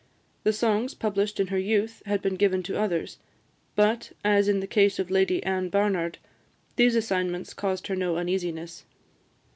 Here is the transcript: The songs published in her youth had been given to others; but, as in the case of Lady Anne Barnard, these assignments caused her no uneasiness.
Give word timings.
The 0.43 0.51
songs 0.51 0.95
published 0.95 1.39
in 1.39 1.49
her 1.49 1.59
youth 1.59 2.01
had 2.07 2.23
been 2.23 2.35
given 2.35 2.63
to 2.63 2.75
others; 2.81 3.19
but, 3.75 4.13
as 4.25 4.47
in 4.47 4.59
the 4.59 4.65
case 4.65 4.97
of 4.97 5.11
Lady 5.11 5.43
Anne 5.43 5.69
Barnard, 5.69 6.17
these 6.75 6.95
assignments 6.95 7.53
caused 7.53 7.85
her 7.85 7.95
no 7.95 8.17
uneasiness. 8.17 8.83